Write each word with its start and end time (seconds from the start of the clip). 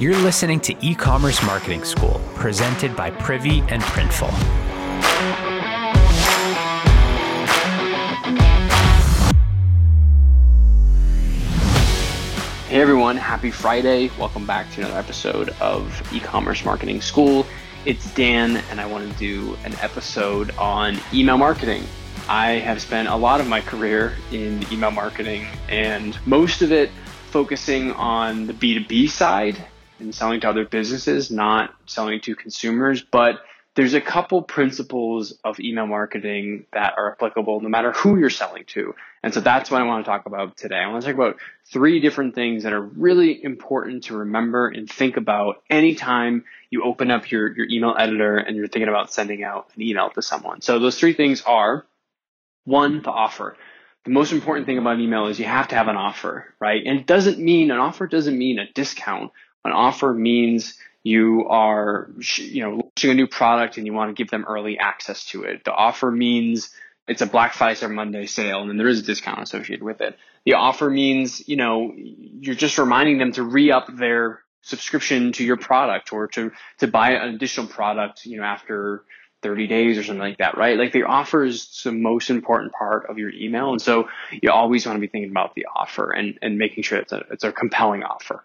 You're 0.00 0.16
listening 0.18 0.60
to 0.60 0.76
e 0.80 0.94
commerce 0.94 1.42
marketing 1.42 1.82
school, 1.82 2.20
presented 2.36 2.94
by 2.94 3.10
Privy 3.10 3.62
and 3.62 3.82
Printful. 3.82 4.30
Hey 12.68 12.80
everyone, 12.80 13.16
happy 13.16 13.50
Friday. 13.50 14.12
Welcome 14.16 14.46
back 14.46 14.70
to 14.74 14.82
another 14.82 14.96
episode 14.96 15.48
of 15.60 16.00
e 16.14 16.20
commerce 16.20 16.64
marketing 16.64 17.00
school. 17.00 17.44
It's 17.84 18.14
Dan, 18.14 18.58
and 18.70 18.80
I 18.80 18.86
want 18.86 19.10
to 19.10 19.18
do 19.18 19.56
an 19.64 19.74
episode 19.80 20.56
on 20.58 20.96
email 21.12 21.38
marketing. 21.38 21.82
I 22.28 22.50
have 22.50 22.80
spent 22.80 23.08
a 23.08 23.16
lot 23.16 23.40
of 23.40 23.48
my 23.48 23.60
career 23.60 24.14
in 24.30 24.64
email 24.72 24.92
marketing, 24.92 25.48
and 25.68 26.16
most 26.24 26.62
of 26.62 26.70
it 26.70 26.90
focusing 27.32 27.90
on 27.94 28.46
the 28.46 28.52
B2B 28.52 29.10
side 29.10 29.66
and 29.98 30.14
selling 30.14 30.40
to 30.40 30.48
other 30.48 30.64
businesses, 30.64 31.30
not 31.30 31.74
selling 31.86 32.20
to 32.22 32.34
consumers. 32.34 33.02
But 33.02 33.40
there's 33.78 33.94
a 33.94 34.00
couple 34.00 34.42
principles 34.42 35.38
of 35.44 35.60
email 35.60 35.86
marketing 35.86 36.66
that 36.72 36.94
are 36.96 37.12
applicable 37.12 37.60
no 37.60 37.68
matter 37.68 37.92
who 37.92 38.18
you're 38.18 38.28
selling 38.28 38.64
to. 38.66 38.94
And 39.22 39.32
so 39.32 39.40
that's 39.40 39.70
what 39.70 39.80
I 39.80 39.84
want 39.84 40.04
to 40.04 40.10
talk 40.10 40.26
about 40.26 40.56
today. 40.56 40.76
I 40.76 40.88
want 40.88 41.04
to 41.04 41.06
talk 41.06 41.14
about 41.14 41.36
three 41.72 42.00
different 42.00 42.34
things 42.34 42.64
that 42.64 42.72
are 42.72 42.80
really 42.80 43.42
important 43.42 44.04
to 44.04 44.16
remember 44.16 44.66
and 44.66 44.90
think 44.90 45.16
about 45.16 45.62
anytime 45.70 46.44
you 46.70 46.82
open 46.82 47.10
up 47.12 47.30
your, 47.30 47.54
your 47.56 47.66
email 47.68 47.94
editor 47.96 48.36
and 48.36 48.56
you're 48.56 48.66
thinking 48.66 48.88
about 48.88 49.12
sending 49.12 49.44
out 49.44 49.68
an 49.76 49.82
email 49.82 50.10
to 50.10 50.22
someone. 50.22 50.60
So 50.60 50.80
those 50.80 50.98
three 50.98 51.12
things 51.12 51.42
are 51.42 51.86
one, 52.64 53.02
the 53.02 53.10
offer. 53.10 53.56
The 54.04 54.10
most 54.10 54.32
important 54.32 54.66
thing 54.66 54.78
about 54.78 54.98
email 55.00 55.26
is 55.26 55.38
you 55.38 55.44
have 55.44 55.68
to 55.68 55.74
have 55.74 55.88
an 55.88 55.96
offer, 55.96 56.52
right? 56.58 56.82
And 56.84 56.98
it 56.98 57.06
doesn't 57.06 57.38
mean 57.38 57.70
an 57.70 57.78
offer 57.78 58.06
doesn't 58.06 58.36
mean 58.36 58.58
a 58.58 58.70
discount. 58.72 59.32
An 59.68 59.74
offer 59.74 60.14
means 60.14 60.78
you 61.02 61.46
are, 61.46 62.10
you 62.36 62.62
know, 62.62 62.70
launching 62.70 63.10
a 63.10 63.14
new 63.14 63.26
product 63.26 63.76
and 63.76 63.86
you 63.86 63.92
want 63.92 64.08
to 64.08 64.14
give 64.14 64.30
them 64.30 64.46
early 64.48 64.78
access 64.78 65.26
to 65.26 65.42
it. 65.42 65.62
The 65.62 65.74
offer 65.74 66.10
means 66.10 66.70
it's 67.06 67.20
a 67.20 67.26
Black 67.26 67.52
Friday 67.52 67.84
or 67.84 67.90
Monday 67.90 68.24
sale 68.24 68.62
and 68.62 68.70
then 68.70 68.78
there 68.78 68.88
is 68.88 69.00
a 69.00 69.02
discount 69.02 69.42
associated 69.42 69.82
with 69.82 70.00
it. 70.00 70.16
The 70.46 70.54
offer 70.54 70.88
means, 70.88 71.46
you 71.46 71.56
know, 71.56 71.92
you're 71.94 72.54
just 72.54 72.78
reminding 72.78 73.18
them 73.18 73.32
to 73.32 73.42
re-up 73.42 73.94
their 73.94 74.40
subscription 74.62 75.32
to 75.32 75.44
your 75.44 75.58
product 75.58 76.14
or 76.14 76.28
to, 76.28 76.50
to 76.78 76.88
buy 76.88 77.12
an 77.12 77.34
additional 77.34 77.66
product, 77.66 78.24
you 78.24 78.38
know, 78.38 78.44
after 78.44 79.04
30 79.42 79.66
days 79.66 79.98
or 79.98 80.02
something 80.02 80.20
like 80.20 80.38
that, 80.38 80.56
right? 80.56 80.78
Like 80.78 80.92
the 80.92 81.02
offer 81.02 81.44
is 81.44 81.82
the 81.84 81.92
most 81.92 82.30
important 82.30 82.72
part 82.72 83.10
of 83.10 83.18
your 83.18 83.30
email. 83.30 83.72
And 83.72 83.82
so 83.82 84.08
you 84.30 84.50
always 84.50 84.86
want 84.86 84.96
to 84.96 85.00
be 85.00 85.08
thinking 85.08 85.30
about 85.30 85.54
the 85.54 85.66
offer 85.74 86.10
and, 86.10 86.38
and 86.40 86.56
making 86.56 86.84
sure 86.84 86.98
it's 86.98 87.12
a, 87.12 87.24
it's 87.30 87.44
a 87.44 87.52
compelling 87.52 88.02
offer. 88.02 88.42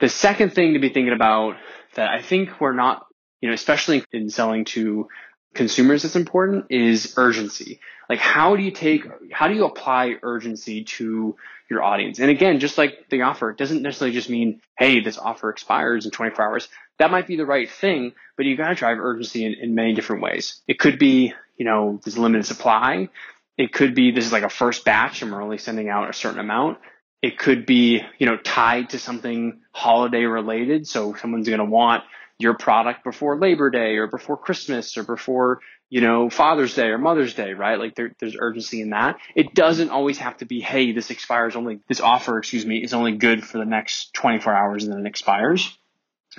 The 0.00 0.08
second 0.08 0.54
thing 0.54 0.74
to 0.74 0.80
be 0.80 0.88
thinking 0.88 1.12
about 1.12 1.56
that 1.94 2.10
I 2.10 2.20
think 2.20 2.60
we're 2.60 2.72
not, 2.72 3.06
you 3.40 3.48
know, 3.48 3.54
especially 3.54 4.04
in 4.12 4.28
selling 4.28 4.64
to 4.66 5.08
consumers 5.54 6.02
that's 6.02 6.16
important 6.16 6.66
is 6.70 7.14
urgency. 7.16 7.80
Like 8.08 8.18
how 8.18 8.56
do 8.56 8.62
you 8.62 8.70
take, 8.70 9.06
how 9.32 9.48
do 9.48 9.54
you 9.54 9.64
apply 9.64 10.16
urgency 10.22 10.84
to 10.84 11.36
your 11.70 11.82
audience? 11.82 12.18
And 12.18 12.30
again, 12.30 12.58
just 12.60 12.76
like 12.76 13.08
the 13.08 13.22
offer, 13.22 13.50
it 13.50 13.56
doesn't 13.56 13.82
necessarily 13.82 14.14
just 14.14 14.28
mean, 14.28 14.60
hey, 14.76 15.00
this 15.00 15.16
offer 15.16 15.48
expires 15.50 16.04
in 16.04 16.10
24 16.10 16.44
hours. 16.44 16.68
That 16.98 17.10
might 17.10 17.26
be 17.26 17.36
the 17.36 17.46
right 17.46 17.70
thing, 17.70 18.12
but 18.36 18.46
you 18.46 18.56
got 18.56 18.68
to 18.68 18.74
drive 18.74 18.98
urgency 18.98 19.44
in, 19.44 19.54
in 19.54 19.74
many 19.74 19.94
different 19.94 20.22
ways. 20.22 20.60
It 20.68 20.78
could 20.78 20.98
be, 20.98 21.32
you 21.56 21.64
know, 21.64 22.00
there's 22.04 22.18
limited 22.18 22.46
supply. 22.46 23.08
It 23.56 23.72
could 23.72 23.94
be 23.94 24.10
this 24.10 24.26
is 24.26 24.32
like 24.32 24.42
a 24.42 24.48
first 24.48 24.84
batch 24.84 25.22
and 25.22 25.32
we're 25.32 25.42
only 25.42 25.58
sending 25.58 25.88
out 25.88 26.10
a 26.10 26.12
certain 26.12 26.40
amount. 26.40 26.78
It 27.24 27.38
could 27.38 27.64
be, 27.64 28.02
you 28.18 28.26
know, 28.26 28.36
tied 28.36 28.90
to 28.90 28.98
something 28.98 29.62
holiday 29.72 30.24
related. 30.24 30.86
So 30.86 31.14
someone's 31.14 31.48
going 31.48 31.58
to 31.58 31.64
want 31.64 32.04
your 32.38 32.52
product 32.52 33.02
before 33.02 33.38
Labor 33.38 33.70
Day 33.70 33.96
or 33.96 34.08
before 34.08 34.36
Christmas 34.36 34.98
or 34.98 35.04
before, 35.04 35.60
you 35.88 36.02
know, 36.02 36.28
Father's 36.28 36.74
Day 36.74 36.88
or 36.88 36.98
Mother's 36.98 37.32
Day, 37.32 37.54
right? 37.54 37.78
Like 37.78 37.94
there, 37.94 38.12
there's 38.20 38.36
urgency 38.38 38.82
in 38.82 38.90
that. 38.90 39.16
It 39.34 39.54
doesn't 39.54 39.88
always 39.88 40.18
have 40.18 40.36
to 40.36 40.44
be, 40.44 40.60
hey, 40.60 40.92
this 40.92 41.08
expires 41.08 41.56
only, 41.56 41.80
this 41.88 42.02
offer, 42.02 42.36
excuse 42.36 42.66
me, 42.66 42.84
is 42.84 42.92
only 42.92 43.16
good 43.16 43.42
for 43.42 43.56
the 43.56 43.64
next 43.64 44.12
24 44.12 44.54
hours 44.54 44.84
and 44.84 44.92
then 44.92 45.06
it 45.06 45.08
expires. 45.08 45.74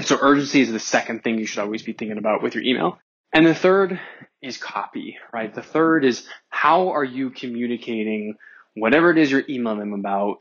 So 0.00 0.18
urgency 0.20 0.62
is 0.62 0.72
the 0.72 0.80
second 0.80 1.22
thing 1.22 1.38
you 1.38 1.46
should 1.46 1.60
always 1.60 1.84
be 1.84 1.92
thinking 1.92 2.18
about 2.18 2.42
with 2.42 2.56
your 2.56 2.64
email. 2.64 2.98
And 3.32 3.46
the 3.46 3.54
third 3.54 4.00
is 4.42 4.56
copy, 4.56 5.16
right? 5.32 5.54
The 5.54 5.62
third 5.62 6.04
is 6.04 6.26
how 6.48 6.88
are 6.88 7.04
you 7.04 7.30
communicating 7.30 8.34
whatever 8.74 9.12
it 9.12 9.18
is 9.18 9.30
you're 9.30 9.44
emailing 9.48 9.78
them 9.78 9.92
about 9.92 10.38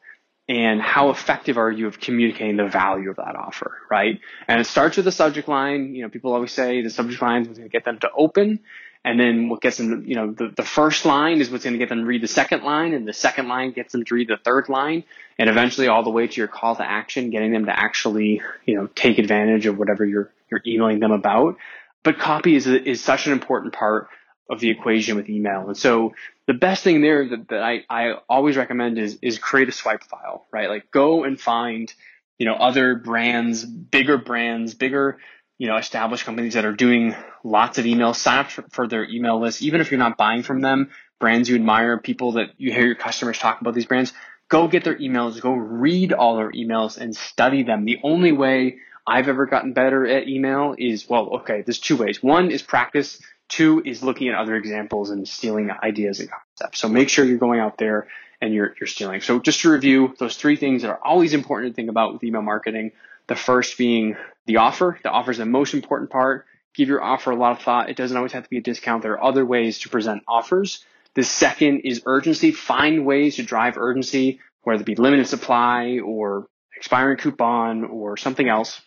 and 0.49 0.81
how 0.81 1.09
effective 1.09 1.57
are 1.57 1.71
you 1.71 1.87
of 1.87 1.99
communicating 1.99 2.57
the 2.57 2.67
value 2.67 3.09
of 3.09 3.17
that 3.17 3.35
offer, 3.35 3.77
right? 3.89 4.19
And 4.47 4.59
it 4.59 4.65
starts 4.65 4.97
with 4.97 5.05
the 5.05 5.11
subject 5.11 5.47
line. 5.47 5.95
You 5.95 6.03
know, 6.03 6.09
people 6.09 6.33
always 6.33 6.51
say 6.51 6.81
the 6.81 6.89
subject 6.89 7.21
line 7.21 7.43
is 7.43 7.47
going 7.47 7.63
to 7.63 7.69
get 7.69 7.85
them 7.85 7.99
to 7.99 8.09
open. 8.15 8.59
And 9.03 9.19
then 9.19 9.49
what 9.49 9.61
gets 9.61 9.77
them, 9.77 10.03
you 10.05 10.15
know, 10.15 10.31
the, 10.31 10.53
the 10.55 10.63
first 10.63 11.05
line 11.05 11.41
is 11.41 11.49
what's 11.49 11.63
going 11.63 11.73
to 11.73 11.79
get 11.79 11.89
them 11.89 11.99
to 11.99 12.05
read 12.05 12.21
the 12.21 12.27
second 12.27 12.63
line, 12.63 12.93
and 12.93 13.07
the 13.07 13.13
second 13.13 13.47
line 13.47 13.71
gets 13.71 13.93
them 13.93 14.05
to 14.05 14.13
read 14.13 14.27
the 14.27 14.37
third 14.37 14.69
line, 14.69 15.05
and 15.39 15.49
eventually 15.49 15.87
all 15.87 16.03
the 16.03 16.11
way 16.11 16.27
to 16.27 16.37
your 16.39 16.47
call 16.47 16.75
to 16.75 16.83
action, 16.83 17.31
getting 17.31 17.51
them 17.51 17.65
to 17.65 17.77
actually, 17.77 18.43
you 18.65 18.75
know, 18.75 18.87
take 18.93 19.17
advantage 19.17 19.65
of 19.65 19.79
whatever 19.79 20.05
you're 20.05 20.31
you're 20.51 20.61
emailing 20.67 20.99
them 20.99 21.11
about. 21.11 21.57
But 22.03 22.19
copy 22.19 22.55
is 22.55 22.67
is 22.67 23.03
such 23.03 23.25
an 23.25 23.33
important 23.33 23.73
part 23.73 24.07
of 24.49 24.59
the 24.59 24.69
equation 24.69 25.15
with 25.15 25.29
email. 25.29 25.67
And 25.67 25.77
so 25.77 26.13
the 26.47 26.53
best 26.53 26.83
thing 26.83 27.01
there 27.01 27.27
that, 27.29 27.47
that 27.49 27.63
I, 27.63 27.83
I 27.89 28.15
always 28.27 28.57
recommend 28.57 28.97
is, 28.97 29.17
is 29.21 29.39
create 29.39 29.69
a 29.69 29.71
swipe 29.71 30.03
file, 30.03 30.47
right? 30.51 30.69
Like 30.69 30.91
go 30.91 31.23
and 31.23 31.39
find, 31.39 31.93
you 32.37 32.45
know, 32.45 32.55
other 32.55 32.95
brands, 32.95 33.63
bigger 33.63 34.17
brands, 34.17 34.73
bigger, 34.73 35.19
you 35.57 35.67
know, 35.67 35.77
established 35.77 36.25
companies 36.25 36.55
that 36.55 36.65
are 36.65 36.73
doing 36.73 37.15
lots 37.43 37.77
of 37.77 37.85
email, 37.85 38.13
sign 38.13 38.39
up 38.39 38.49
for 38.71 38.87
their 38.87 39.05
email 39.05 39.39
list, 39.39 39.61
even 39.61 39.79
if 39.79 39.91
you're 39.91 39.99
not 39.99 40.17
buying 40.17 40.43
from 40.43 40.61
them, 40.61 40.89
brands 41.19 41.47
you 41.47 41.55
admire, 41.55 41.97
people 41.99 42.33
that 42.33 42.49
you 42.57 42.71
hear 42.71 42.85
your 42.85 42.95
customers 42.95 43.37
talk 43.37 43.61
about 43.61 43.73
these 43.73 43.85
brands, 43.85 44.11
go 44.49 44.67
get 44.67 44.83
their 44.83 44.97
emails, 44.97 45.39
go 45.39 45.53
read 45.53 46.11
all 46.11 46.35
their 46.35 46.51
emails 46.51 46.97
and 46.97 47.15
study 47.15 47.63
them. 47.63 47.85
The 47.85 47.99
only 48.03 48.31
way 48.31 48.79
I've 49.07 49.29
ever 49.29 49.45
gotten 49.45 49.73
better 49.73 50.05
at 50.05 50.27
email 50.27 50.75
is, 50.77 51.07
well, 51.07 51.29
okay, 51.41 51.61
there's 51.61 51.79
two 51.79 51.95
ways. 51.95 52.21
One 52.21 52.51
is 52.51 52.61
practice 52.61 53.21
Two 53.51 53.83
is 53.85 54.01
looking 54.01 54.29
at 54.29 54.35
other 54.35 54.55
examples 54.55 55.09
and 55.09 55.27
stealing 55.27 55.69
ideas 55.71 56.21
and 56.21 56.29
concepts. 56.29 56.79
So 56.79 56.87
make 56.87 57.09
sure 57.09 57.25
you're 57.25 57.37
going 57.37 57.59
out 57.59 57.77
there 57.77 58.07
and 58.39 58.53
you're, 58.53 58.73
you're 58.79 58.87
stealing. 58.87 59.19
So 59.19 59.39
just 59.39 59.59
to 59.61 59.71
review 59.71 60.15
those 60.17 60.37
three 60.37 60.55
things 60.55 60.83
that 60.83 60.89
are 60.89 60.99
always 61.03 61.33
important 61.33 61.73
to 61.73 61.75
think 61.75 61.89
about 61.89 62.13
with 62.13 62.23
email 62.23 62.41
marketing. 62.41 62.93
The 63.27 63.35
first 63.35 63.77
being 63.77 64.15
the 64.45 64.57
offer. 64.57 64.97
The 65.03 65.09
offer 65.09 65.31
is 65.31 65.37
the 65.37 65.45
most 65.45 65.73
important 65.73 66.09
part. 66.11 66.45
Give 66.73 66.87
your 66.87 67.03
offer 67.03 67.31
a 67.31 67.35
lot 67.35 67.51
of 67.51 67.61
thought. 67.61 67.89
It 67.89 67.97
doesn't 67.97 68.15
always 68.15 68.31
have 68.31 68.43
to 68.43 68.49
be 68.49 68.57
a 68.57 68.61
discount. 68.61 69.03
There 69.03 69.13
are 69.13 69.23
other 69.23 69.45
ways 69.45 69.79
to 69.79 69.89
present 69.89 70.23
offers. 70.29 70.85
The 71.15 71.23
second 71.23 71.81
is 71.81 72.03
urgency. 72.05 72.51
Find 72.51 73.05
ways 73.05 73.35
to 73.35 73.43
drive 73.43 73.77
urgency, 73.77 74.39
whether 74.63 74.79
it 74.79 74.85
be 74.85 74.95
limited 74.95 75.27
supply 75.27 75.99
or 75.99 76.47
expiring 76.77 77.17
coupon 77.17 77.83
or 77.83 78.15
something 78.15 78.47
else. 78.47 78.79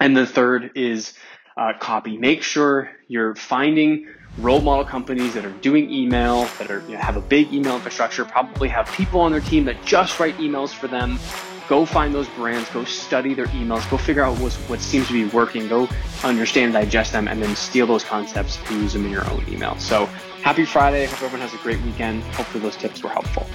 And 0.00 0.16
the 0.16 0.26
third 0.26 0.72
is 0.76 1.12
uh, 1.58 1.72
copy. 1.78 2.16
Make 2.16 2.42
sure 2.42 2.90
you're 3.08 3.34
finding 3.34 4.06
role 4.38 4.60
model 4.60 4.84
companies 4.84 5.34
that 5.34 5.44
are 5.44 5.50
doing 5.50 5.90
email, 5.90 6.44
that 6.58 6.70
are 6.70 6.80
you 6.82 6.92
know, 6.92 6.98
have 6.98 7.16
a 7.16 7.20
big 7.20 7.52
email 7.52 7.74
infrastructure, 7.74 8.24
probably 8.24 8.68
have 8.68 8.90
people 8.92 9.20
on 9.20 9.32
their 9.32 9.40
team 9.40 9.64
that 9.64 9.84
just 9.84 10.20
write 10.20 10.36
emails 10.36 10.72
for 10.72 10.86
them. 10.86 11.18
Go 11.68 11.84
find 11.84 12.14
those 12.14 12.28
brands, 12.30 12.70
go 12.70 12.84
study 12.84 13.34
their 13.34 13.46
emails, 13.48 13.88
go 13.90 13.98
figure 13.98 14.22
out 14.22 14.38
what 14.38 14.80
seems 14.80 15.08
to 15.08 15.12
be 15.12 15.26
working, 15.26 15.68
go 15.68 15.86
understand, 16.24 16.72
digest 16.72 17.12
them, 17.12 17.28
and 17.28 17.42
then 17.42 17.54
steal 17.56 17.86
those 17.86 18.04
concepts 18.04 18.58
and 18.70 18.80
use 18.80 18.94
them 18.94 19.04
in 19.04 19.10
your 19.10 19.28
own 19.30 19.44
email. 19.48 19.76
So 19.78 20.06
happy 20.42 20.64
Friday. 20.64 21.04
Hope 21.06 21.22
everyone 21.22 21.40
has 21.40 21.52
a 21.52 21.62
great 21.62 21.80
weekend. 21.82 22.22
Hopefully 22.22 22.62
those 22.62 22.76
tips 22.76 23.02
were 23.02 23.10
helpful. 23.10 23.46